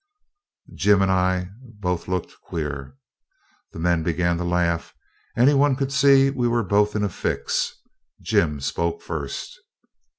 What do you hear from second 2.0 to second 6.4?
looked queer. The men began to laugh. Any one could see